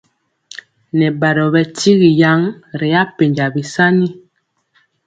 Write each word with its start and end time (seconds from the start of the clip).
Nɛ 0.97 1.07
badɔ 1.19 1.45
bɛ 1.53 1.61
tyigi 1.77 2.09
yan 2.21 2.41
ri 2.79 2.89
apenja 3.01 3.45
bisani. 3.53 4.07